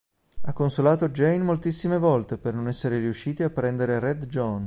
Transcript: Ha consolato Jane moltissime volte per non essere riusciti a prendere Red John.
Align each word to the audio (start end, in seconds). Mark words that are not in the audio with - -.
Ha 0.41 0.51
consolato 0.53 1.09
Jane 1.09 1.43
moltissime 1.43 1.99
volte 1.99 2.39
per 2.39 2.55
non 2.55 2.67
essere 2.67 2.97
riusciti 2.97 3.43
a 3.43 3.51
prendere 3.51 3.99
Red 3.99 4.25
John. 4.25 4.59